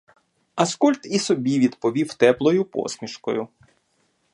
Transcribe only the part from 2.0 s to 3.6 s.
теплою посмішкою.